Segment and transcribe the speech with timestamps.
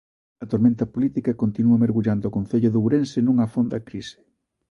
[0.43, 4.17] A tormenta política continúa mergullando o Concello de Ourense nunha fonda crise.